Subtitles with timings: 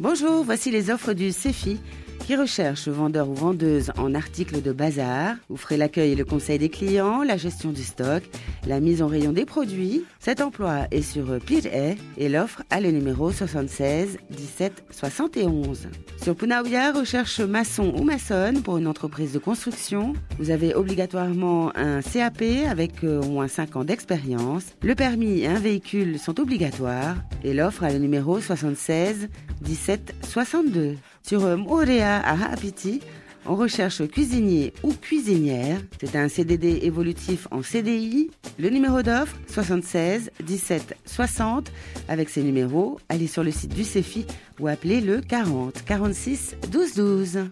[0.00, 1.78] Bonjour, voici les offres du CEFI
[2.24, 5.34] qui recherche vendeur ou vendeuse en articles de bazar.
[5.50, 8.22] Vous ferez l'accueil et le conseil des clients, la gestion du stock,
[8.66, 10.04] la mise en rayon des produits.
[10.20, 11.70] Cet emploi est sur Plid
[12.16, 15.88] et l'offre a le numéro 76 17 71.
[16.22, 20.14] Sur Punaouia, recherche maçon ou maçonne pour une entreprise de construction.
[20.38, 24.64] Vous avez obligatoirement un CAP avec euh, au moins 5 ans d'expérience.
[24.82, 29.28] Le permis et un véhicule sont obligatoires et l'offre a le numéro 76
[29.60, 30.96] 17 62.
[31.26, 33.00] Sur euh, Moréa à Haapiti,
[33.46, 35.80] on recherche cuisinier ou cuisinière.
[35.98, 38.30] C'est un CDD évolutif en CDI.
[38.58, 41.72] Le numéro d'offre 76 17 60.
[42.08, 44.26] Avec ces numéros, allez sur le site du CEFI
[44.60, 47.48] ou appelez le 40 46 12 12.